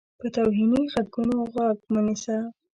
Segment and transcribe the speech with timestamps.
[0.19, 2.37] په توهیني غږونو غوږ مه نیسه.